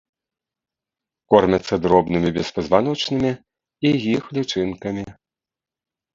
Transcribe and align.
Кормяцца 1.33 1.75
дробнымі 1.83 2.29
беспазваночнымі 2.39 3.31
і 3.91 3.93
іх 4.15 4.23
лічынкамі. 4.41 5.07